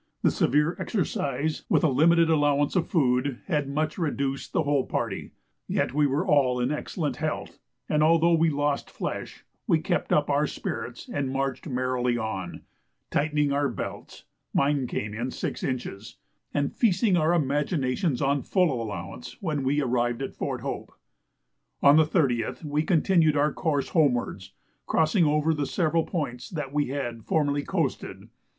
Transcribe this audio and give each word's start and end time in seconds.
The 0.23 0.31
severe 0.31 0.75
exercise, 0.79 1.63
with 1.69 1.83
a 1.83 1.87
limited 1.87 2.27
allowance 2.27 2.75
of 2.75 2.87
food, 2.87 3.37
had 3.45 3.69
much 3.69 3.99
reduced 3.99 4.51
the 4.51 4.63
whole 4.63 4.83
party, 4.87 5.29
yet 5.67 5.93
we 5.93 6.07
were 6.07 6.25
all 6.25 6.59
in 6.59 6.71
excellent 6.71 7.17
health; 7.17 7.59
and 7.87 8.01
although 8.01 8.33
we 8.33 8.49
lost 8.49 8.89
flesh, 8.89 9.45
we 9.67 9.77
kept 9.79 10.11
up 10.11 10.27
our 10.27 10.47
spirits, 10.47 11.07
and 11.07 11.29
marched 11.31 11.67
merrily 11.69 12.17
on, 12.17 12.61
tightening 13.11 13.53
our 13.53 13.69
belts 13.69 14.23
mine 14.55 14.87
came 14.87 15.13
in 15.13 15.29
six 15.29 15.61
inches 15.63 16.17
and 16.51 16.73
feasting 16.73 17.15
our 17.15 17.35
imaginations 17.35 18.23
on 18.23 18.41
full 18.41 18.81
allowance 18.81 19.37
when 19.39 19.63
we 19.63 19.83
arrived 19.83 20.23
at 20.23 20.33
Fort 20.33 20.61
Hope. 20.61 20.91
On 21.83 21.95
the 21.97 22.07
30th 22.07 22.63
we 22.63 22.81
continued 22.81 23.37
our 23.37 23.53
course 23.53 23.89
homewards, 23.89 24.53
crossing 24.87 25.25
over 25.25 25.53
the 25.53 25.67
several 25.67 26.05
points 26.07 26.49
that 26.49 26.73
we 26.73 26.87
had 26.87 27.23
formerly 27.23 27.61
coasted. 27.61 28.29